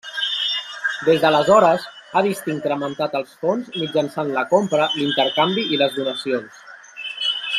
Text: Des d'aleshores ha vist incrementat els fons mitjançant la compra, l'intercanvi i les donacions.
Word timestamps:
Des 1.09 1.19
d'aleshores 1.25 1.85
ha 2.15 2.23
vist 2.29 2.47
incrementat 2.53 3.13
els 3.21 3.37
fons 3.43 3.69
mitjançant 3.83 4.33
la 4.39 4.45
compra, 4.55 4.89
l'intercanvi 5.01 5.69
i 5.77 5.81
les 5.83 5.97
donacions. 6.01 6.61